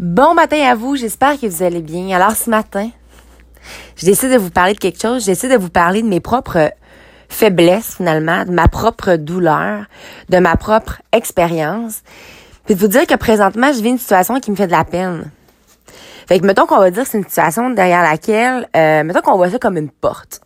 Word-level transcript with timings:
Bon 0.00 0.34
matin 0.34 0.60
à 0.68 0.74
vous, 0.74 0.96
j'espère 0.96 1.38
que 1.38 1.46
vous 1.46 1.62
allez 1.62 1.80
bien. 1.80 2.16
Alors 2.16 2.32
ce 2.32 2.50
matin, 2.50 2.90
je 3.94 4.04
décide 4.04 4.32
de 4.32 4.36
vous 4.36 4.50
parler 4.50 4.74
de 4.74 4.80
quelque 4.80 5.00
chose, 5.00 5.24
j'essaie 5.24 5.48
de 5.48 5.56
vous 5.56 5.68
parler 5.68 6.02
de 6.02 6.08
mes 6.08 6.18
propres 6.18 6.72
faiblesses 7.28 7.94
finalement, 7.98 8.44
de 8.44 8.50
ma 8.50 8.66
propre 8.66 9.14
douleur, 9.14 9.84
de 10.30 10.38
ma 10.38 10.56
propre 10.56 11.00
expérience, 11.12 12.02
puis 12.66 12.74
de 12.74 12.80
vous 12.80 12.88
dire 12.88 13.06
que 13.06 13.14
présentement, 13.14 13.72
je 13.72 13.82
vis 13.82 13.90
une 13.90 13.98
situation 13.98 14.40
qui 14.40 14.50
me 14.50 14.56
fait 14.56 14.66
de 14.66 14.72
la 14.72 14.84
peine. 14.84 15.30
Fait 16.26 16.40
que 16.40 16.44
mettons 16.44 16.66
qu'on 16.66 16.78
va 16.78 16.90
dire 16.90 17.04
que 17.04 17.08
c'est 17.08 17.18
une 17.18 17.24
situation 17.24 17.70
derrière 17.70 18.02
laquelle, 18.02 18.68
euh, 18.74 19.04
mettons 19.04 19.20
qu'on 19.20 19.36
voit 19.36 19.50
ça 19.50 19.60
comme 19.60 19.76
une 19.76 19.90
porte, 19.90 20.40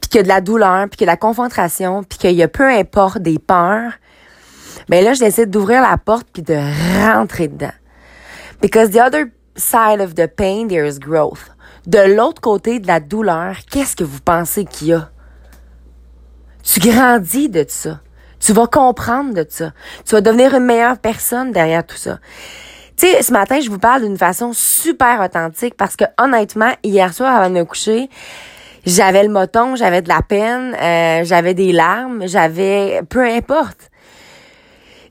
puis 0.00 0.10
qu'il 0.10 0.16
y 0.16 0.20
a 0.20 0.24
de 0.24 0.28
la 0.28 0.40
douleur, 0.40 0.88
puis 0.88 0.96
qu'il 0.96 1.06
y 1.06 1.08
a 1.08 1.12
de 1.12 1.16
la 1.16 1.18
confrontation, 1.18 2.02
puis 2.02 2.18
qu'il 2.18 2.32
y 2.32 2.42
a 2.42 2.48
peu 2.48 2.68
importe 2.68 3.18
des 3.18 3.38
peurs, 3.38 3.92
ben 4.88 5.04
là, 5.04 5.12
je 5.12 5.20
décide 5.20 5.50
d'ouvrir 5.50 5.82
la 5.82 5.96
porte 5.98 6.26
puis 6.32 6.42
de 6.42 6.58
rentrer 7.06 7.46
dedans. 7.46 7.70
Because 8.60 8.90
the 8.90 9.00
other 9.00 9.32
side 9.56 10.00
of 10.00 10.14
the 10.14 10.28
pain, 10.28 10.68
there 10.68 10.86
is 10.86 10.98
growth. 10.98 11.50
De 11.86 12.16
l'autre 12.16 12.40
côté 12.40 12.80
de 12.80 12.86
la 12.86 13.00
douleur, 13.00 13.56
qu'est-ce 13.70 13.94
que 13.94 14.04
vous 14.04 14.20
pensez 14.20 14.64
qu'il 14.64 14.88
y 14.88 14.92
a? 14.92 15.10
Tu 16.62 16.80
grandis 16.80 17.48
de 17.48 17.64
ça. 17.68 18.00
Tu 18.40 18.52
vas 18.52 18.66
comprendre 18.66 19.34
de 19.34 19.46
ça. 19.48 19.72
Tu 20.04 20.14
vas 20.14 20.20
devenir 20.20 20.54
une 20.54 20.64
meilleure 20.64 20.98
personne 20.98 21.52
derrière 21.52 21.86
tout 21.86 21.96
ça. 21.96 22.18
Tu 22.96 23.06
sais, 23.06 23.22
ce 23.22 23.32
matin, 23.32 23.60
je 23.60 23.70
vous 23.70 23.78
parle 23.78 24.02
d'une 24.02 24.18
façon 24.18 24.52
super 24.52 25.20
authentique 25.20 25.76
parce 25.76 25.96
que 25.96 26.04
honnêtement, 26.18 26.72
hier 26.82 27.12
soir 27.12 27.36
avant 27.36 27.50
de 27.50 27.54
me 27.54 27.64
coucher, 27.64 28.08
j'avais 28.84 29.22
le 29.22 29.28
moton, 29.28 29.76
j'avais 29.76 30.00
de 30.00 30.08
la 30.08 30.22
peine, 30.22 30.74
euh, 30.80 31.24
j'avais 31.24 31.54
des 31.54 31.72
larmes, 31.72 32.26
j'avais 32.26 33.02
peu 33.08 33.24
importe. 33.24 33.90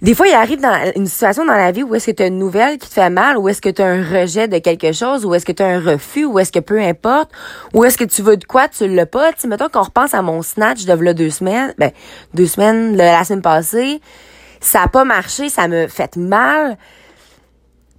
Des 0.06 0.14
fois, 0.14 0.28
il 0.28 0.36
arrive 0.36 0.62
dans 0.62 0.92
une 0.96 1.08
situation 1.08 1.46
dans 1.46 1.56
la 1.56 1.72
vie 1.72 1.82
où 1.82 1.96
est-ce 1.96 2.06
que 2.06 2.12
tu 2.12 2.22
as 2.22 2.28
une 2.28 2.38
nouvelle 2.38 2.78
qui 2.78 2.88
te 2.88 2.94
fait 2.94 3.10
mal, 3.10 3.40
ou 3.40 3.50
est-ce 3.50 3.60
que 3.60 3.70
tu 3.70 3.82
as 3.82 3.88
un 3.88 4.04
rejet 4.04 4.48
de 4.48 4.60
quelque 4.60 4.92
chose, 4.92 5.26
ou 5.26 5.34
est-ce 5.34 5.48
que 5.48 5.52
tu 5.52 5.64
as 5.64 5.66
un 5.66 5.80
refus, 5.80 6.26
ou 6.26 6.38
est-ce 6.38 6.52
que 6.52 6.60
peu 6.60 6.80
importe, 6.80 7.32
ou 7.74 7.84
est-ce 7.86 7.98
que 7.98 8.04
tu 8.04 8.22
veux 8.22 8.38
de 8.38 8.46
quoi, 8.46 8.68
tu 8.68 8.88
l'as 8.88 9.08
pas. 9.08 9.34
Tu 9.34 9.48
mettons 9.48 9.68
qu'on 9.68 9.82
repense 9.82 10.14
à 10.14 10.22
mon 10.22 10.44
snatch 10.44 10.86
de 10.86 10.94
là 10.94 11.16
deux 11.16 11.32
semaines, 11.32 11.74
ben, 11.80 11.90
deux 12.36 12.46
semaines, 12.46 12.96
la 12.96 13.24
semaine 13.24 13.42
passée, 13.42 14.00
ça 14.60 14.84
a 14.84 14.88
pas 14.88 15.06
marché, 15.06 15.50
ça 15.50 15.68
me 15.68 15.88
fait 15.88 16.18
mal. 16.18 16.78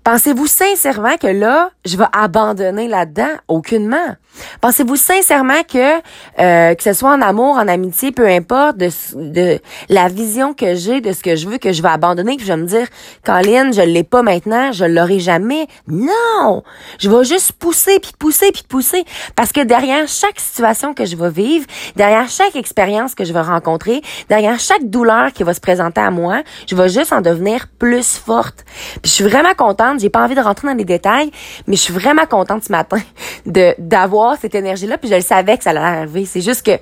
Pensez-vous 0.06 0.46
sincèrement 0.46 1.16
que 1.16 1.26
là, 1.26 1.70
je 1.84 1.96
vais 1.96 2.04
abandonner 2.12 2.86
là-dedans? 2.86 3.32
Aucunement. 3.48 4.14
Pensez-vous 4.60 4.94
sincèrement 4.94 5.64
que 5.64 5.96
euh, 6.38 6.74
que 6.76 6.82
ce 6.84 6.92
soit 6.92 7.10
en 7.10 7.20
amour, 7.20 7.56
en 7.56 7.66
amitié, 7.66 8.12
peu 8.12 8.28
importe, 8.28 8.76
de, 8.76 8.88
de 9.14 9.58
la 9.88 10.06
vision 10.06 10.54
que 10.54 10.76
j'ai 10.76 11.00
de 11.00 11.12
ce 11.12 11.24
que 11.24 11.34
je 11.34 11.48
veux, 11.48 11.58
que 11.58 11.72
je 11.72 11.82
vais 11.82 11.88
abandonner, 11.88 12.36
que 12.36 12.42
je 12.42 12.46
vais 12.46 12.56
me 12.56 12.66
dire, 12.66 12.86
Colin, 13.24 13.72
je 13.72 13.82
l'ai 13.82 14.04
pas 14.04 14.22
maintenant, 14.22 14.70
je 14.70 14.84
l'aurai 14.84 15.18
jamais. 15.18 15.66
Non! 15.88 16.62
Je 17.00 17.10
vais 17.10 17.24
juste 17.24 17.54
pousser, 17.54 17.98
puis 17.98 18.12
pousser, 18.16 18.52
puis 18.52 18.62
pousser. 18.68 19.04
Parce 19.34 19.50
que 19.50 19.62
derrière 19.62 20.06
chaque 20.06 20.38
situation 20.38 20.94
que 20.94 21.04
je 21.04 21.16
vais 21.16 21.30
vivre, 21.30 21.66
derrière 21.96 22.28
chaque 22.28 22.54
expérience 22.54 23.16
que 23.16 23.24
je 23.24 23.32
vais 23.32 23.40
rencontrer, 23.40 24.02
derrière 24.28 24.60
chaque 24.60 24.88
douleur 24.88 25.32
qui 25.32 25.42
va 25.42 25.52
se 25.52 25.60
présenter 25.60 26.00
à 26.00 26.12
moi, 26.12 26.42
je 26.68 26.76
vais 26.76 26.88
juste 26.88 27.12
en 27.12 27.22
devenir 27.22 27.66
plus 27.80 28.16
forte. 28.18 28.64
Puis 29.02 29.10
je 29.10 29.10
suis 29.10 29.24
vraiment 29.24 29.54
contente 29.54 29.95
j'ai 29.98 30.10
pas 30.10 30.22
envie 30.22 30.34
de 30.34 30.40
rentrer 30.40 30.68
dans 30.68 30.74
les 30.74 30.84
détails, 30.84 31.30
mais 31.66 31.76
je 31.76 31.82
suis 31.82 31.94
vraiment 31.94 32.26
contente 32.26 32.64
ce 32.64 32.72
matin 32.72 32.98
de 33.46 33.74
d'avoir 33.78 34.36
cette 34.38 34.54
énergie-là. 34.54 34.98
Puis 34.98 35.08
je 35.08 35.14
le 35.14 35.20
savais 35.20 35.56
que 35.56 35.64
ça 35.64 35.70
allait 35.70 35.80
arriver. 35.80 36.24
C'est 36.24 36.40
juste 36.40 36.64
que 36.64 36.78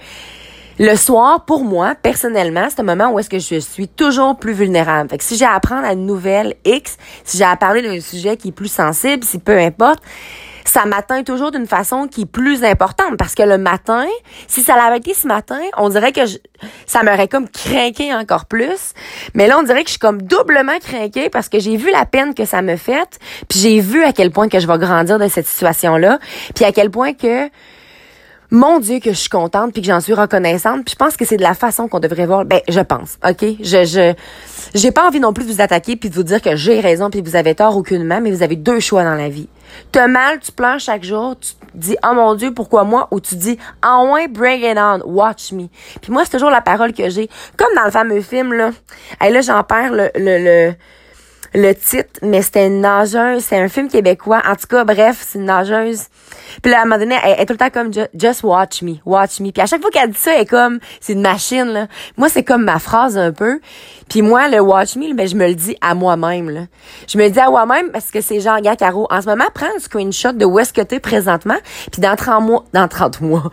le 0.79 0.97
soir, 0.97 1.45
pour 1.45 1.63
moi, 1.63 1.95
personnellement, 2.01 2.67
c'est 2.69 2.81
un 2.81 2.85
moment 2.85 3.11
où 3.13 3.19
est-ce 3.21 3.31
que 3.31 3.39
je 3.39 3.61
suis 3.61 3.87
toujours 3.87 4.37
plus 4.37 4.53
vulnérable. 4.53 5.09
Fait 5.09 5.19
que 5.19 5.25
si 5.25 5.37
j'ai 5.37 5.45
à 5.45 5.55
apprendre 5.55 5.87
à 5.87 5.93
une 5.93 6.05
nouvelle 6.05 6.55
X, 6.65 6.97
si 7.25 7.39
j'ai 7.39 7.45
à 7.45 7.57
parler 7.57 7.81
d'un 7.81 8.01
sujet 8.01 8.37
qui 8.37 8.49
est 8.49 8.53
plus 8.53 8.73
sensible, 8.73 9.23
si 9.23 9.39
peu 9.39 9.57
importe, 9.57 10.03
ça 10.71 10.87
m'atteint 10.87 11.23
toujours 11.23 11.51
d'une 11.51 11.67
façon 11.67 12.09
qui 12.09 12.23
est 12.23 12.27
plus 12.27 12.65
importante 12.65 13.17
parce 13.19 13.35
que 13.35 13.43
le 13.43 13.59
matin, 13.59 14.07
si 14.49 14.63
ça 14.63 14.77
l'avait 14.77 14.99
été 14.99 15.15
ce 15.15 15.27
matin, 15.27 15.61
on 15.77 15.89
dirait 15.89 16.13
que 16.13 16.23
ça 16.87 17.03
m'aurait 17.03 17.29
comme 17.29 17.49
craqué 17.49 18.15
encore 18.15 18.47
plus. 18.47 18.95
Mais 19.35 19.47
là, 19.47 19.59
on 19.59 19.63
dirait 19.63 19.83
que 19.83 19.89
je 19.89 19.93
suis 19.93 19.99
comme 19.99 20.23
doublement 20.23 20.79
craquée 20.81 21.29
parce 21.29 21.49
que 21.49 21.59
j'ai 21.59 21.77
vu 21.77 21.91
la 21.93 22.07
peine 22.07 22.35
que 22.35 22.45
ça 22.45 22.63
me 22.63 22.77
fait, 22.77 23.19
puis 23.49 23.59
j'ai 23.59 23.81
vu 23.81 24.03
à 24.05 24.13
quel 24.13 24.31
point 24.31 24.49
que 24.49 24.59
je 24.59 24.67
vais 24.67 24.79
grandir 24.79 25.19
de 25.19 25.29
cette 25.29 25.47
situation-là, 25.47 26.19
puis 26.55 26.65
à 26.65 26.73
quel 26.73 26.91
point 26.91 27.13
que 27.13 27.49
mon 28.55 28.79
Dieu 28.79 29.01
que 29.01 29.11
je 29.11 29.19
suis 29.19 29.29
contente 29.29 29.73
puis 29.73 29.83
que 29.83 29.89
j'en 29.89 30.01
suis 30.01 30.15
reconnaissante. 30.15 30.85
Puis 30.85 30.93
je 30.93 30.97
pense 30.97 31.17
que 31.17 31.25
c'est 31.25 31.37
de 31.37 31.43
la 31.43 31.55
façon 31.55 31.89
qu'on 31.89 32.01
devrait 32.01 32.27
voir. 32.27 32.45
Ben, 32.45 32.61
je 32.69 32.81
pense, 32.81 33.19
ok? 33.29 33.45
Je, 33.61 33.85
je, 33.85 34.15
j'ai 34.75 34.93
pas 34.93 35.07
envie 35.07 35.21
non 35.21 35.33
plus 35.33 35.45
de 35.45 35.53
vous 35.53 35.61
attaquer 35.61 35.97
puis 35.97 36.09
de 36.09 36.15
vous 36.15 36.23
dire 36.23 36.41
que 36.41 36.57
j'ai 36.57 36.81
raison 36.81 37.11
puis 37.11 37.21
vous 37.21 37.37
avez 37.37 37.55
tort 37.55 37.77
aucunement, 37.77 38.21
mais 38.21 38.31
vous 38.31 38.43
avez 38.43 38.57
deux 38.57 38.81
choix 38.81 39.05
dans 39.05 39.15
la 39.15 39.29
vie. 39.29 39.49
T'as 39.93 40.07
mal, 40.07 40.41
tu 40.41 40.53
pleures 40.53 40.81
chaque 40.81 41.05
jour, 41.05 41.37
tu 41.39 41.53
dis 41.75 41.97
oh 42.05 42.15
mon 42.15 42.35
Dieu 42.35 42.53
pourquoi 42.53 42.85
moi? 42.85 43.09
Ou 43.11 43.21
tu 43.21 43.37
dis 43.37 43.59
en 43.83 44.07
moins 44.07 44.27
bring 44.29 44.63
it 44.63 44.79
on, 44.79 45.01
watch 45.05 45.53
me. 45.53 45.69
Puis 46.01 46.13
moi 46.13 46.25
c'est 46.25 46.33
toujours 46.33 46.51
la 46.51 46.61
parole 46.61 46.93
que 46.93 47.09
j'ai, 47.11 47.29
comme 47.57 47.75
dans 47.77 47.85
le 47.85 47.91
fameux 47.91 48.21
film 48.21 48.53
là. 48.53 48.71
Et 49.25 49.31
là 49.31 49.41
j'en 49.41 49.63
perds 49.63 49.93
le, 49.93 50.11
le, 50.17 50.39
le 50.39 50.75
le 51.55 51.73
titre, 51.73 52.19
mais 52.23 52.43
c'était 52.43 52.67
une 52.67 52.81
nageuse, 52.81 53.45
c'est 53.45 53.57
un 53.57 53.69
film 53.69 53.89
québécois. 53.89 54.43
En 54.45 54.57
tout 54.57 54.67
cas, 54.67 54.85
bref, 54.85 55.25
c'est 55.25 55.39
une 55.39 55.45
nageuse. 55.45 56.07
Puis 56.63 56.73
là, 56.73 56.81
à 56.81 56.83
un 56.83 56.85
moment 56.85 56.99
donné, 56.99 57.17
elle, 57.23 57.41
est 57.41 57.47
tout 57.47 57.53
le 57.53 57.59
temps 57.59 57.71
comme 57.71 57.93
just 57.93 58.43
watch 58.43 58.83
me, 58.83 58.97
watch 59.05 59.41
me. 59.41 59.53
Puis 59.53 59.63
à 59.63 59.67
chaque 59.67 59.81
fois 59.81 59.91
qu'elle 59.91 60.11
dit 60.11 60.19
ça, 60.19 60.35
elle 60.35 60.43
est 60.43 60.47
comme 60.47 60.81
c'est 61.01 61.13
une 61.13 61.23
machine 61.23 61.67
là. 61.67 61.87
Moi, 62.17 62.29
c'est 62.29 62.43
comme 62.43 62.65
ma 62.65 62.79
phrase 62.81 63.17
un 63.17 63.33
peu. 63.33 63.61
Puis 64.09 64.23
moi, 64.23 64.49
le 64.49 64.61
watch 64.61 64.97
me, 64.97 65.15
ben 65.15 65.27
je 65.27 65.35
me 65.35 65.47
le 65.47 65.55
dis 65.55 65.77
à 65.81 65.95
moi-même 65.95 66.51
là. 66.51 66.63
Je 67.09 67.19
me 67.19 67.25
le 67.25 67.31
dis 67.31 67.41
à 67.41 67.51
moi-même 67.51 67.91
parce 67.91 68.11
que 68.11 68.21
c'est 68.21 68.41
genre 68.41 68.61
gars 68.61 68.77
Caro, 68.77 69.07
en 69.11 69.21
ce 69.21 69.27
moment, 69.27 69.45
prends 69.55 69.67
un 69.75 69.79
screenshot 69.79 70.33
de 70.33 70.45
où 70.45 70.59
est-ce 70.59 70.73
que 70.73 70.81
t'es 70.81 71.01
présentement, 71.01 71.57
puis 71.91 72.01
dans 72.01 72.17
30 72.17 72.45
mois, 72.45 72.65
dans 72.73 72.89
30 72.89 73.21
mois. 73.21 73.51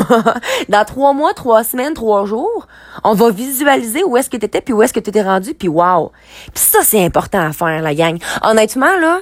dans 0.68 0.84
3 0.84 1.12
mois, 1.12 1.34
3 1.34 1.64
semaines, 1.64 1.94
3 1.94 2.24
jours, 2.26 2.66
on 3.04 3.14
va 3.14 3.30
visualiser 3.30 4.04
où 4.04 4.16
est-ce 4.16 4.30
que 4.30 4.36
t'étais 4.36 4.60
puis 4.60 4.74
où 4.74 4.82
est-ce 4.82 4.92
que 4.92 5.00
t'étais 5.00 5.22
rendu 5.22 5.54
puis 5.54 5.68
wow. 5.68 6.12
Puis 6.54 6.64
ça 6.64 6.80
c'est 6.82 7.04
important 7.04 7.40
à 7.40 7.52
faire, 7.52 7.82
la 7.82 7.94
gang. 7.94 8.18
Honnêtement, 8.42 8.96
là, 9.00 9.20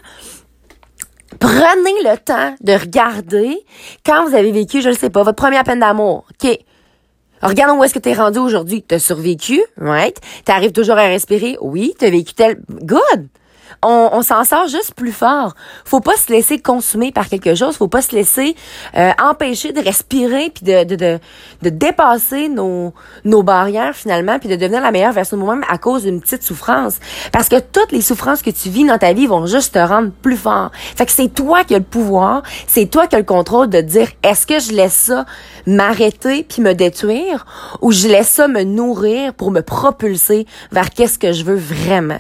prenez 1.41 2.03
le 2.05 2.17
temps 2.19 2.55
de 2.61 2.73
regarder 2.73 3.59
quand 4.05 4.27
vous 4.27 4.35
avez 4.35 4.53
vécu, 4.53 4.81
je 4.83 4.91
ne 4.91 4.95
sais 4.95 5.11
pas, 5.11 5.23
votre 5.23 5.37
première 5.37 5.65
peine 5.65 5.81
d'amour. 5.81 6.25
OK? 6.43 6.59
Regardons 7.43 7.78
où 7.78 7.84
est-ce 7.84 7.94
que 7.94 7.99
tu 7.99 8.09
es 8.09 8.15
rendu 8.15 8.38
aujourd'hui. 8.38 8.84
Tu 8.87 8.94
as 8.94 8.99
survécu, 8.99 9.62
right? 9.76 10.16
Tu 10.44 10.53
arrives 10.53 10.72
toujours 10.72 10.97
à 10.97 11.06
respirer. 11.06 11.56
Oui, 11.60 11.94
tu 11.99 12.04
as 12.04 12.10
vécu 12.10 12.34
tel... 12.34 12.60
Good! 12.69 13.28
On, 13.83 14.22
s'en 14.22 14.44
sort 14.44 14.66
juste 14.66 14.94
plus 14.94 15.12
fort. 15.12 15.55
Faut 15.84 16.00
pas 16.00 16.16
se 16.16 16.33
laisser 16.33 16.59
consumer 16.59 17.12
par 17.12 17.28
quelque 17.28 17.55
chose. 17.55 17.77
Faut 17.77 17.89
pas 17.89 18.03
se 18.03 18.15
laisser 18.15 18.56
euh, 18.97 19.12
empêcher 19.22 19.72
de 19.72 19.81
respirer 19.81 20.50
puis 20.50 20.65
de, 20.65 20.84
de, 20.84 20.97
de, 20.97 21.19
de, 21.62 21.71
dépasser 21.71 22.49
nos, 22.49 22.93
nos 23.25 23.43
barrières 23.43 23.94
finalement 23.94 24.38
puis 24.38 24.49
de 24.49 24.56
devenir 24.56 24.81
la 24.81 24.91
meilleure 24.91 25.12
version 25.12 25.37
de 25.37 25.43
nous-mêmes 25.43 25.65
à 25.69 25.78
cause 25.78 26.03
d'une 26.03 26.21
petite 26.21 26.43
souffrance. 26.43 26.99
Parce 27.33 27.49
que 27.49 27.61
toutes 27.61 27.93
les 27.93 28.03
souffrances 28.03 28.43
que 28.43 28.50
tu 28.50 28.69
vis 28.69 28.84
dans 28.84 28.99
ta 28.99 29.12
vie 29.12 29.27
vont 29.27 29.47
juste 29.47 29.75
te 29.75 29.78
rendre 29.78 30.11
plus 30.11 30.37
fort. 30.37 30.71
Fait 30.97 31.06
que 31.06 31.12
c'est 31.12 31.33
toi 31.33 31.65
qui 31.65 31.75
as 31.75 31.78
le 31.78 31.84
pouvoir, 31.84 32.43
c'est 32.67 32.87
toi 32.87 33.06
qui 33.06 33.15
as 33.15 33.21
le 33.21 33.25
contrôle 33.25 33.69
de 33.69 33.81
dire 33.81 34.09
est-ce 34.22 34.47
que 34.47 34.59
je 34.59 34.72
laisse 34.72 34.94
ça 34.94 35.25
m'arrêter 35.67 36.43
puis 36.43 36.62
me 36.62 36.75
détruire 36.75 37.47
ou 37.81 37.93
je 37.93 38.09
laisse 38.09 38.28
ça 38.28 38.49
me 38.49 38.65
nourrir 38.65 39.34
pour 39.34 39.50
me 39.50 39.61
propulser 39.61 40.47
vers 40.72 40.91
qu'est-ce 40.91 41.19
que 41.19 41.33
je 41.33 41.44
veux 41.44 41.56
vraiment? 41.56 42.19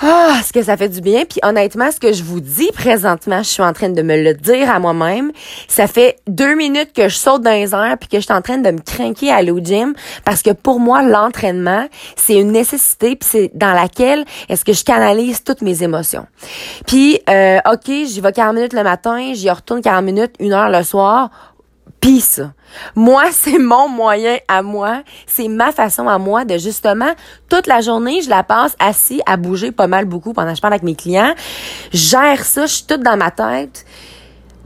Ah, 0.00 0.40
ce 0.44 0.52
que 0.52 0.62
ça 0.62 0.76
fait 0.76 0.88
du 0.88 1.00
bien? 1.00 1.24
Puis 1.24 1.40
honnêtement, 1.42 1.90
ce 1.90 1.98
que 1.98 2.12
je 2.12 2.22
vous 2.22 2.38
dis 2.38 2.70
présentement, 2.72 3.38
je 3.38 3.48
suis 3.48 3.62
en 3.62 3.72
train 3.72 3.88
de 3.88 4.00
me 4.00 4.22
le 4.22 4.32
dire 4.34 4.70
à 4.70 4.78
moi-même. 4.78 5.32
Ça 5.66 5.88
fait 5.88 6.18
deux 6.28 6.54
minutes 6.54 6.92
que 6.92 7.08
je 7.08 7.16
saute 7.16 7.42
dans 7.42 7.50
les 7.50 7.74
airs 7.74 7.96
puis 7.98 8.08
que 8.08 8.18
je 8.18 8.22
suis 8.22 8.32
en 8.32 8.40
train 8.40 8.58
de 8.58 8.70
me 8.70 8.78
craquer 8.78 9.32
à 9.32 9.36
aller 9.36 9.50
au 9.50 9.58
gym 9.58 9.94
parce 10.24 10.42
que 10.42 10.50
pour 10.50 10.78
moi, 10.78 11.02
l'entraînement, 11.02 11.88
c'est 12.14 12.36
une 12.36 12.52
nécessité 12.52 13.16
puis 13.16 13.28
c'est 13.28 13.50
dans 13.54 13.72
laquelle 13.72 14.24
est-ce 14.48 14.64
que 14.64 14.72
je 14.72 14.84
canalise 14.84 15.42
toutes 15.42 15.62
mes 15.62 15.82
émotions. 15.82 16.26
Puis, 16.86 17.18
euh, 17.28 17.58
OK, 17.68 17.86
j'y 17.86 18.20
vais 18.20 18.32
40 18.32 18.54
minutes 18.54 18.74
le 18.74 18.84
matin, 18.84 19.32
j'y 19.34 19.50
retourne 19.50 19.82
40 19.82 20.04
minutes, 20.04 20.34
une 20.38 20.52
heure 20.52 20.70
le 20.70 20.84
soir. 20.84 21.30
Pis 22.00 22.20
ça. 22.20 22.52
Moi, 22.94 23.24
c'est 23.32 23.58
mon 23.58 23.88
moyen 23.88 24.38
à 24.48 24.62
moi. 24.62 25.02
C'est 25.26 25.48
ma 25.48 25.72
façon 25.72 26.08
à 26.08 26.18
moi 26.18 26.44
de 26.44 26.58
justement, 26.58 27.12
toute 27.48 27.66
la 27.66 27.80
journée, 27.80 28.22
je 28.22 28.30
la 28.30 28.42
passe 28.42 28.76
assis 28.78 29.20
à 29.26 29.36
bouger 29.36 29.72
pas 29.72 29.86
mal 29.86 30.04
beaucoup 30.04 30.32
pendant 30.32 30.50
que 30.50 30.56
je 30.56 30.62
parle 30.62 30.74
avec 30.74 30.84
mes 30.84 30.94
clients. 30.94 31.34
Je 31.92 31.98
gère 31.98 32.44
ça, 32.44 32.66
je 32.66 32.74
suis 32.74 32.86
toute 32.86 33.02
dans 33.02 33.16
ma 33.16 33.30
tête. 33.30 33.84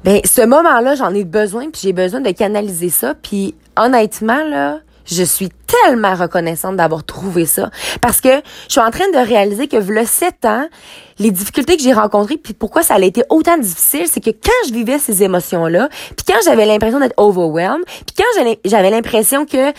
Ben, 0.04 0.20
ce 0.24 0.44
moment-là, 0.44 0.96
j'en 0.96 1.14
ai 1.14 1.24
besoin, 1.24 1.70
puis 1.70 1.80
j'ai 1.84 1.92
besoin 1.92 2.20
de 2.20 2.30
canaliser 2.32 2.90
ça. 2.90 3.14
Puis 3.14 3.54
honnêtement, 3.76 4.44
là, 4.44 4.80
je 5.06 5.22
suis 5.22 5.50
tellement 5.66 6.14
reconnaissante 6.14 6.76
d'avoir 6.76 7.04
trouvé 7.04 7.46
ça 7.46 7.70
parce 8.00 8.20
que 8.20 8.28
je 8.66 8.72
suis 8.72 8.80
en 8.80 8.90
train 8.90 9.08
de 9.10 9.18
réaliser 9.18 9.68
que 9.68 9.76
le 9.76 10.04
sept 10.04 10.44
ans, 10.44 10.66
les 11.18 11.30
difficultés 11.30 11.76
que 11.76 11.82
j'ai 11.82 11.92
rencontrées 11.92 12.36
puis 12.36 12.54
pourquoi 12.54 12.82
ça 12.82 12.94
a 12.94 13.00
été 13.00 13.22
autant 13.30 13.58
difficile, 13.58 14.06
c'est 14.06 14.20
que 14.20 14.30
quand 14.30 14.68
je 14.68 14.72
vivais 14.72 14.98
ces 14.98 15.22
émotions-là, 15.22 15.88
puis 16.16 16.24
quand 16.26 16.40
j'avais 16.44 16.66
l'impression 16.66 17.00
d'être 17.00 17.14
overwhelmed, 17.16 17.84
puis 17.86 18.16
quand 18.16 18.56
j'avais 18.64 18.90
l'impression 18.90 19.46
que 19.46 19.72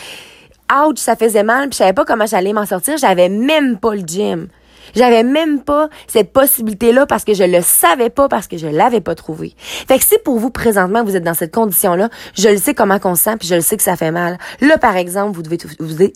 ouch, 0.71 0.97
ça 0.97 1.15
faisait 1.15 1.43
mal, 1.43 1.69
puis 1.69 1.73
je 1.73 1.77
savais 1.77 1.93
pas 1.93 2.05
comment 2.05 2.25
j'allais 2.25 2.53
m'en 2.53 2.65
sortir, 2.65 2.97
j'avais 2.97 3.29
même 3.29 3.77
pas 3.77 3.95
le 3.95 4.01
gym. 4.01 4.47
J'avais 4.95 5.23
même 5.23 5.61
pas 5.61 5.89
cette 6.07 6.33
possibilité-là 6.33 7.05
parce 7.05 7.23
que 7.23 7.33
je 7.33 7.43
le 7.43 7.61
savais 7.61 8.09
pas, 8.09 8.27
parce 8.27 8.47
que 8.47 8.57
je 8.57 8.67
l'avais 8.67 9.01
pas 9.01 9.15
trouvé. 9.15 9.53
Fait 9.57 9.97
que 9.97 10.05
si 10.05 10.17
pour 10.23 10.39
vous, 10.39 10.49
présentement, 10.49 11.03
vous 11.03 11.15
êtes 11.15 11.23
dans 11.23 11.33
cette 11.33 11.53
condition-là, 11.53 12.09
je 12.35 12.49
le 12.49 12.57
sais 12.57 12.73
comment 12.73 12.99
qu'on 12.99 13.15
se 13.15 13.23
sent, 13.23 13.37
puis 13.37 13.47
je 13.47 13.55
le 13.55 13.61
sais 13.61 13.77
que 13.77 13.83
ça 13.83 13.95
fait 13.95 14.11
mal. 14.11 14.37
Là, 14.61 14.77
par 14.77 14.95
exemple, 14.95 15.35
vous 15.35 15.43
devez, 15.43 15.57
vous 15.79 15.93
devez 15.93 16.13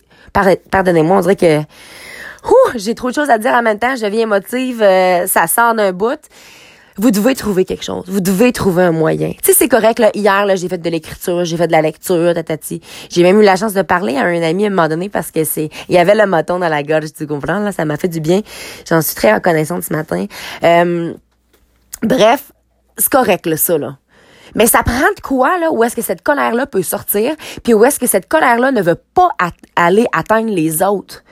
pardonnez-moi, 0.71 1.17
on 1.17 1.21
dirait 1.21 1.35
que, 1.35 1.61
j'ai 2.75 2.95
trop 2.95 3.09
de 3.09 3.15
choses 3.15 3.29
à 3.29 3.37
dire 3.37 3.53
en 3.53 3.61
même 3.61 3.79
temps, 3.79 3.95
je 3.95 4.05
deviens 4.05 4.21
émotive, 4.21 4.81
euh, 4.81 5.27
ça 5.27 5.47
sort 5.47 5.73
d'un 5.73 5.91
bout 5.91 6.19
vous 6.97 7.11
devez 7.11 7.35
trouver 7.35 7.65
quelque 7.65 7.83
chose. 7.83 8.05
Vous 8.07 8.19
devez 8.19 8.51
trouver 8.51 8.83
un 8.83 8.91
moyen. 8.91 9.31
Tu 9.31 9.37
sais, 9.43 9.53
c'est 9.53 9.67
correct, 9.67 9.99
là. 9.99 10.09
Hier, 10.13 10.45
là, 10.45 10.55
j'ai 10.55 10.67
fait 10.67 10.77
de 10.77 10.89
l'écriture, 10.89 11.45
j'ai 11.45 11.57
fait 11.57 11.67
de 11.67 11.71
la 11.71 11.81
lecture, 11.81 12.33
tatati. 12.33 12.81
J'ai 13.09 13.23
même 13.23 13.39
eu 13.39 13.43
la 13.43 13.55
chance 13.55 13.73
de 13.73 13.81
parler 13.81 14.17
à 14.17 14.23
un 14.23 14.41
ami 14.41 14.63
à 14.63 14.67
un 14.67 14.69
moment 14.71 14.87
donné 14.87 15.09
parce 15.09 15.31
que 15.31 15.43
c'est, 15.43 15.69
il 15.89 15.95
y 15.95 15.97
avait 15.97 16.15
le 16.15 16.25
moton 16.25 16.59
dans 16.59 16.69
la 16.69 16.83
gorge, 16.83 17.13
tu 17.15 17.27
comprends, 17.27 17.59
là. 17.59 17.71
Ça 17.71 17.85
m'a 17.85 17.97
fait 17.97 18.07
du 18.07 18.19
bien. 18.19 18.41
J'en 18.89 19.01
suis 19.01 19.15
très 19.15 19.33
reconnaissante 19.33 19.83
ce 19.83 19.93
matin. 19.93 20.25
Euh, 20.63 21.13
bref, 22.01 22.51
c'est 22.97 23.09
correct, 23.09 23.45
là, 23.45 23.57
ça, 23.57 23.77
là. 23.77 23.97
Mais 24.55 24.65
ça 24.65 24.81
prend 24.81 25.11
de 25.15 25.21
quoi, 25.21 25.59
là, 25.59 25.71
où 25.71 25.83
est-ce 25.83 25.95
que 25.95 26.01
cette 26.01 26.23
colère-là 26.23 26.65
peut 26.65 26.81
sortir, 26.81 27.35
puis 27.63 27.73
où 27.73 27.85
est-ce 27.85 27.99
que 27.99 28.07
cette 28.07 28.27
colère-là 28.27 28.71
ne 28.71 28.81
veut 28.81 28.99
pas 29.13 29.29
aller 29.75 30.07
atteindre 30.13 30.51
les 30.51 30.81
autres? 30.81 31.23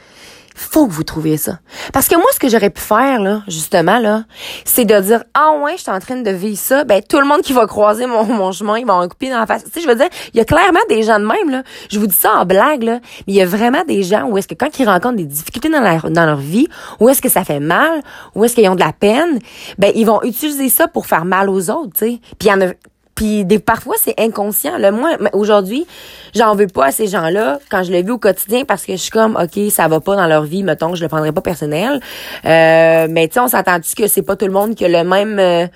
Faut 0.56 0.88
que 0.88 0.94
vous 0.94 1.04
trouviez 1.04 1.38
ça. 1.38 1.60
Parce 1.94 2.08
que 2.08 2.16
moi, 2.16 2.26
ce 2.34 2.40
que 2.40 2.50
j'aurais 2.50 2.70
pu 2.70 2.82
faire, 2.82 3.20
là, 3.20 3.44
justement, 3.48 4.00
là, 4.00 4.24
c'est 4.64 4.86
de 4.86 5.00
dire, 5.02 5.24
ah 5.34 5.52
ouais, 5.62 5.74
je 5.76 5.82
suis 5.82 5.92
en 5.92 6.00
train 6.00 6.16
de 6.16 6.32
vivre 6.32 6.58
ça, 6.58 6.86
ben, 6.86 7.02
tout 7.08 7.20
le 7.20 7.26
monde 7.26 7.42
qui 7.42 7.54
va 7.54 7.68
croiser 7.68 8.08
mon, 8.08 8.52
chemin, 8.52 8.80
il 8.80 8.86
va 8.86 8.96
en 8.96 9.08
couper 9.08 9.30
dans 9.30 9.40
la 9.40 9.46
face. 9.46 9.66
Tu 9.66 9.72
sais, 9.72 9.82
je 9.82 9.88
veux 9.88 9.96
dire, 9.96 10.08
il 10.34 10.38
y 10.38 10.40
a 10.40 10.46
clairement 10.46 10.80
des 10.90 11.04
gens 11.04 11.20
de 11.20 11.26
même, 11.26 11.50
là. 11.50 11.64
Je 11.92 12.00
vous 12.00 12.08
dis 12.08 12.16
ça 12.16 12.34
en 12.34 12.46
blague, 12.46 12.84
là. 12.84 13.00
Mais 13.28 13.34
il 13.34 13.36
y 13.36 13.42
a 13.42 13.46
vraiment 13.46 13.84
des 13.86 14.04
gens 14.04 14.28
où 14.30 14.38
est-ce 14.38 14.48
que 14.48 14.56
quand 14.56 14.80
ils 14.80 14.88
rencontrent 14.88 15.18
des 15.18 15.26
difficultés 15.26 15.70
dans 15.70 15.82
leur, 15.82 16.10
dans 16.10 16.26
leur 16.26 16.38
vie, 16.38 16.68
où 17.00 17.10
est-ce 17.10 17.22
que 17.22 17.30
ça 17.30 17.44
fait 17.44 17.60
mal, 17.60 18.02
où 18.34 18.46
est-ce 18.46 18.56
qu'ils 18.56 18.70
ont 18.70 18.76
de 18.76 18.80
la 18.80 18.94
peine, 18.94 19.40
ben, 19.78 19.92
ils 19.94 20.06
vont 20.06 20.24
utiliser 20.24 20.70
ça 20.70 20.88
pour 20.88 21.06
faire 21.06 21.26
mal 21.26 21.50
aux 21.50 21.70
autres, 21.70 21.94
tu 21.94 22.06
sais. 22.06 22.20
Puis 22.40 22.48
il 22.48 22.48
y 22.48 22.54
en 22.54 22.62
a, 22.62 22.72
puis 23.16 23.46
des, 23.46 23.60
parfois, 23.60 23.96
c'est 23.98 24.20
inconscient. 24.20 24.78
Là, 24.78 24.92
moi, 24.92 25.12
aujourd'hui, 25.32 25.88
j'en 26.36 26.54
veux 26.54 26.68
pas 26.68 26.88
à 26.88 26.92
ces 26.92 27.08
gens-là 27.08 27.60
quand 27.72 27.82
je 27.84 27.92
les 27.92 28.04
vis 28.04 28.12
au 28.12 28.18
quotidien 28.18 28.66
parce 28.66 28.86
que 28.86 28.92
je 28.92 28.98
suis 28.98 29.12
comme, 29.12 29.38
OK, 29.42 29.72
ça 29.72 29.88
va 29.88 30.02
pas 30.02 30.18
dans 30.18 30.28
leur 30.28 30.44
vie, 30.44 30.64
mettons, 30.64 30.96
je 30.96 31.02
le 31.02 31.08
prendrai 31.08 31.32
pas 31.32 31.42
personnel. 31.42 32.02
Euh, 32.46 33.08
mais 33.10 33.28
tu 33.30 33.36
sais, 33.36 33.40
on 33.40 33.48
s'entend-tu 33.48 33.96
que 33.96 34.08
c'est 34.08 34.22
pas 34.22 34.36
tout 34.36 34.46
le 34.46 34.52
monde 34.52 34.76
qui 34.76 34.86
a 34.86 34.90
le 34.90 35.08
même... 35.08 35.40
Euh, 35.40 35.68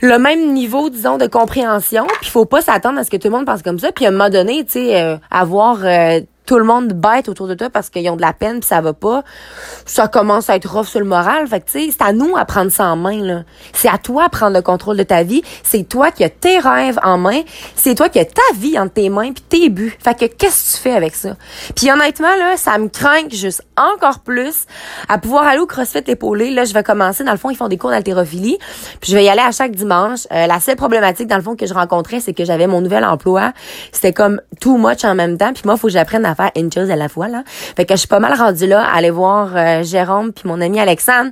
le 0.00 0.18
même 0.18 0.52
niveau, 0.52 0.90
disons, 0.90 1.16
de 1.16 1.26
compréhension? 1.26 2.06
Puis 2.20 2.28
faut 2.28 2.44
pas 2.44 2.60
s'attendre 2.60 2.98
à 2.98 3.04
ce 3.04 3.10
que 3.10 3.16
tout 3.16 3.28
le 3.28 3.34
monde 3.36 3.46
pense 3.46 3.62
comme 3.62 3.78
ça. 3.78 3.90
Puis 3.90 4.04
à 4.04 4.08
un 4.08 4.10
moment 4.10 4.28
donné, 4.28 4.64
tu 4.64 4.72
sais, 4.72 5.00
euh, 5.00 5.16
avoir 5.30 5.78
tout 6.46 6.58
le 6.58 6.64
monde 6.64 6.92
bête 6.92 7.28
autour 7.28 7.48
de 7.48 7.54
toi 7.54 7.70
parce 7.70 7.90
qu'ils 7.90 8.08
ont 8.10 8.16
de 8.16 8.20
la 8.20 8.32
peine 8.32 8.60
puis 8.60 8.68
ça 8.68 8.80
va 8.80 8.92
pas, 8.92 9.22
ça 9.86 10.08
commence 10.08 10.50
à 10.50 10.56
être 10.56 10.70
rough 10.70 10.86
sur 10.86 11.00
le 11.00 11.06
moral. 11.06 11.46
Fait 11.46 11.60
que 11.60 11.66
tu 11.70 11.80
sais, 11.80 11.88
c'est 11.90 12.02
à 12.02 12.12
nous 12.12 12.36
à 12.36 12.44
prendre 12.44 12.70
ça 12.70 12.86
en 12.86 12.96
main 12.96 13.22
là. 13.22 13.42
C'est 13.72 13.88
à 13.88 13.98
toi 13.98 14.24
à 14.24 14.28
prendre 14.28 14.54
le 14.54 14.62
contrôle 14.62 14.96
de 14.96 15.02
ta 15.02 15.22
vie. 15.22 15.42
C'est 15.62 15.88
toi 15.88 16.10
qui 16.10 16.24
as 16.24 16.30
tes 16.30 16.58
rêves 16.58 16.98
en 17.02 17.18
main. 17.18 17.42
C'est 17.74 17.94
toi 17.94 18.08
qui 18.08 18.18
as 18.18 18.24
ta 18.24 18.42
vie 18.56 18.78
entre 18.78 18.94
tes 18.94 19.08
mains 19.08 19.32
puis 19.32 19.44
tes 19.48 19.68
buts. 19.68 19.96
Fait 19.98 20.14
que 20.14 20.26
qu'est-ce 20.26 20.72
que 20.72 20.76
tu 20.76 20.82
fais 20.82 20.94
avec 20.94 21.14
ça? 21.14 21.36
Puis 21.74 21.90
honnêtement 21.90 22.34
là, 22.36 22.56
ça 22.56 22.76
me 22.78 22.88
craint 22.88 23.28
juste 23.30 23.62
encore 23.76 24.20
plus 24.20 24.66
à 25.08 25.18
pouvoir 25.18 25.44
aller 25.46 25.60
au 25.60 25.66
CrossFit 25.66 26.04
épaulé. 26.06 26.50
Là, 26.50 26.64
je 26.64 26.74
vais 26.74 26.82
commencer. 26.82 27.24
Dans 27.24 27.32
le 27.32 27.38
fond, 27.38 27.50
ils 27.50 27.56
font 27.56 27.68
des 27.68 27.78
cours 27.78 27.90
d'haltérophilie. 27.90 28.58
Puis 29.00 29.10
je 29.10 29.16
vais 29.16 29.24
y 29.24 29.28
aller 29.28 29.40
à 29.40 29.52
chaque 29.52 29.72
dimanche. 29.72 30.26
Euh, 30.32 30.46
la 30.46 30.60
seule 30.60 30.76
problématique 30.76 31.26
dans 31.26 31.36
le 31.36 31.42
fond 31.42 31.56
que 31.56 31.66
je 31.66 31.74
rencontrais, 31.74 32.20
c'est 32.20 32.32
que 32.32 32.44
j'avais 32.44 32.66
mon 32.66 32.80
nouvel 32.80 33.04
emploi. 33.04 33.52
C'était 33.92 34.12
comme 34.12 34.40
too 34.60 34.76
much 34.76 35.04
en 35.04 35.14
même 35.14 35.38
temps. 35.38 35.52
Puis 35.52 35.62
moi, 35.64 35.76
faut 35.76 35.88
que 35.88 35.92
j'apprenne 35.92 36.24
à 36.24 36.33
faire 36.34 36.50
une 36.56 36.72
chose 36.72 36.90
à 36.90 36.96
la 36.96 37.08
fois 37.08 37.28
là. 37.28 37.42
Fait 37.46 37.84
que 37.84 37.94
je 37.94 38.00
suis 38.00 38.08
pas 38.08 38.20
mal 38.20 38.34
rendue 38.34 38.66
là, 38.66 38.84
aller 38.84 39.10
voir 39.10 39.50
euh, 39.54 39.82
Jérôme 39.82 40.32
puis 40.32 40.48
mon 40.48 40.60
ami 40.60 40.80
Alexandre 40.80 41.30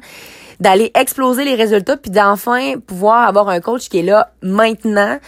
d'aller 0.62 0.92
exploser 0.94 1.44
les 1.44 1.56
résultats 1.56 1.96
puis 1.96 2.10
d'enfin 2.10 2.74
pouvoir 2.86 3.28
avoir 3.28 3.48
un 3.48 3.60
coach 3.60 3.88
qui 3.88 3.98
est 3.98 4.02
là 4.02 4.30
maintenant 4.42 5.18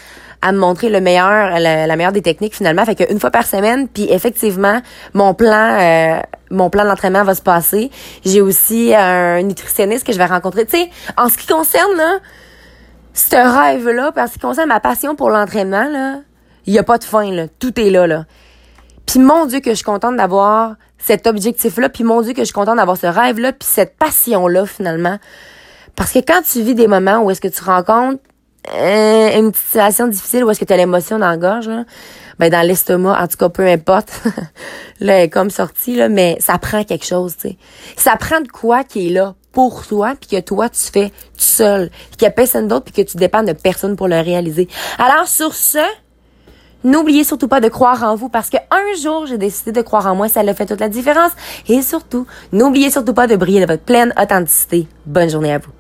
à 0.43 0.53
me 0.53 0.59
montrer 0.59 0.91
le 0.91 1.01
meilleur 1.01 1.59
la, 1.59 1.97
meilleure 1.97 2.13
des 2.13 2.23
techniques 2.23 2.55
finalement. 2.55 2.85
Fait 2.85 2.95
qu'une 2.95 3.19
fois 3.19 3.31
par 3.31 3.47
semaine 3.47 3.89
puis 3.89 4.07
effectivement 4.11 4.81
mon 5.13 5.35
plan 5.35 5.79
euh, 5.81 6.21
mon 6.51 6.71
plan 6.71 6.85
d'entraînement 6.85 7.25
va 7.25 7.35
se 7.35 7.43
passer. 7.43 7.91
J'ai 8.25 8.41
aussi 8.41 8.95
un 8.95 9.43
nutritionniste 9.43 10.07
que 10.07 10.13
je 10.13 10.19
vais 10.19 10.27
rencontrer. 10.27 10.67
Tu 10.67 10.79
sais 10.79 10.91
en 11.17 11.29
ce 11.29 11.37
qui 11.37 11.49
concerne 11.49 11.97
là 11.97 12.19
ce 13.13 13.37
rêve 13.37 13.89
là 13.89 14.13
parce 14.13 14.31
ce 14.31 14.35
qui 14.35 14.41
concerne 14.41 14.69
ma 14.69 14.81
passion 14.81 15.17
pour 15.17 15.31
l'entraînement 15.31 15.89
là 15.89 16.19
il 16.67 16.75
y 16.75 16.79
a 16.79 16.83
pas 16.85 16.99
de 16.99 17.05
fin 17.05 17.31
là. 17.33 17.47
Tout 17.59 17.79
est 17.81 17.91
là 17.91 18.07
là 18.07 18.25
puis 19.07 19.19
mon 19.19 19.47
Dieu 19.47 19.61
que 19.61 19.71
je 19.71 19.77
suis 19.77 19.85
contente 19.85 20.17
d'avoir 20.17 20.75
cet 20.99 21.27
objectif-là, 21.27 21.89
puis 21.89 22.05
mon 22.05 22.23
Dieu 22.23 22.33
que 22.33 22.41
je 22.41 22.47
suis 22.47 22.55
contente 22.55 22.77
d'avoir 22.77 22.97
ce 22.97 23.07
rêve-là, 23.07 23.53
puis 23.53 23.69
cette 23.71 23.97
passion-là 23.97 24.67
finalement. 24.67 25.19
Parce 25.97 26.13
que 26.13 26.19
quand 26.19 26.43
tu 26.43 26.63
vis 26.63 26.75
des 26.75 26.87
moments 26.87 27.21
où 27.23 27.31
est-ce 27.31 27.41
que 27.41 27.49
tu 27.49 27.63
rencontres 27.63 28.21
euh, 28.73 29.39
une 29.39 29.53
situation 29.53 30.09
difficile, 30.09 30.45
où 30.45 30.51
est-ce 30.51 30.59
que 30.59 30.65
tu 30.65 30.73
as 30.73 30.77
l'émotion 30.77 31.19
dans 31.19 31.29
la 31.29 31.37
gorge, 31.37 31.69
là, 31.69 31.85
ben 32.39 32.51
dans 32.51 32.67
l'estomac, 32.67 33.23
en 33.23 33.29
tout 33.29 33.37
cas 33.37 33.51
peu 33.51 33.67
importe, 33.67 34.23
là, 35.01 35.19
elle 35.19 35.25
est 35.25 35.29
comme 35.29 35.51
sortie, 35.51 35.95
là, 35.97 36.09
mais 36.09 36.37
ça 36.41 36.59
prend 36.59 36.83
quelque 36.83 37.05
chose, 37.05 37.37
tu 37.37 37.49
sais. 37.49 37.57
Ça 37.97 38.17
prend 38.17 38.41
de 38.41 38.49
quoi 38.49 38.83
qui 38.83 39.09
est 39.09 39.11
là 39.11 39.35
pour 39.53 39.87
toi, 39.87 40.15
puis 40.19 40.37
que 40.37 40.41
toi, 40.43 40.69
tu 40.69 40.81
fais 40.81 41.11
tout 41.11 41.15
seul, 41.37 41.91
qu'il 42.13 42.23
n'y 42.23 42.29
a 42.29 42.31
personne 42.31 42.67
d'autre, 42.67 42.87
puis 42.91 43.05
que 43.05 43.09
tu 43.09 43.19
dépends 43.19 43.43
de 43.43 43.53
personne 43.53 43.97
pour 43.97 44.09
le 44.09 44.19
réaliser. 44.19 44.69
Alors, 44.99 45.29
sur 45.29 45.55
ce, 45.55 45.79
N'oubliez 46.85 47.25
surtout 47.25 47.49
pas 47.49 47.61
de 47.61 47.69
croire 47.69 48.03
en 48.03 48.15
vous 48.15 48.29
parce 48.29 48.51
que 48.51 48.59
un 48.71 49.01
jour, 49.03 49.27
j'ai 49.27 49.39
décidé 49.39 49.73
de 49.73 49.83
croire 49.83 50.07
en 50.07 50.15
moi, 50.15 50.29
ça 50.29 50.41
a 50.41 50.55
fait 50.55 50.67
toute 50.67 50.81
la 50.81 50.89
différence. 50.89 51.33
Et 51.69 51.83
surtout, 51.83 52.27
n'oubliez 52.53 52.91
surtout 52.91 53.15
pas 53.15 53.27
de 53.27 53.37
briller 53.37 53.61
de 53.61 53.67
votre 53.67 53.83
pleine 53.83 54.13
authenticité. 54.21 54.87
Bonne 55.07 55.31
journée 55.31 55.53
à 55.53 55.59
vous. 55.59 55.71